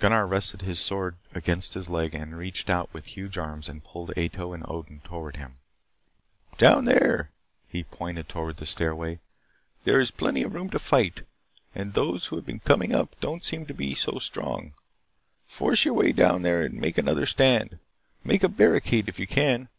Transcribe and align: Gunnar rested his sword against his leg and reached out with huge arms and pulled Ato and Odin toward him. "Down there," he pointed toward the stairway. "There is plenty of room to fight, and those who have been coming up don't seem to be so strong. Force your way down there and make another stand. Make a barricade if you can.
Gunnar 0.00 0.26
rested 0.26 0.60
his 0.60 0.80
sword 0.80 1.16
against 1.34 1.72
his 1.72 1.88
leg 1.88 2.14
and 2.14 2.36
reached 2.36 2.68
out 2.68 2.92
with 2.92 3.06
huge 3.06 3.38
arms 3.38 3.70
and 3.70 3.82
pulled 3.82 4.10
Ato 4.18 4.52
and 4.52 4.62
Odin 4.68 5.00
toward 5.02 5.36
him. 5.38 5.54
"Down 6.58 6.84
there," 6.84 7.30
he 7.70 7.82
pointed 7.84 8.28
toward 8.28 8.58
the 8.58 8.66
stairway. 8.66 9.18
"There 9.84 9.98
is 9.98 10.10
plenty 10.10 10.42
of 10.42 10.52
room 10.52 10.68
to 10.68 10.78
fight, 10.78 11.22
and 11.74 11.94
those 11.94 12.26
who 12.26 12.36
have 12.36 12.44
been 12.44 12.60
coming 12.60 12.94
up 12.94 13.18
don't 13.20 13.44
seem 13.46 13.64
to 13.64 13.72
be 13.72 13.94
so 13.94 14.18
strong. 14.18 14.74
Force 15.46 15.86
your 15.86 15.94
way 15.94 16.12
down 16.12 16.42
there 16.42 16.60
and 16.62 16.74
make 16.74 16.98
another 16.98 17.24
stand. 17.24 17.78
Make 18.24 18.42
a 18.42 18.50
barricade 18.50 19.08
if 19.08 19.18
you 19.18 19.26
can. 19.26 19.70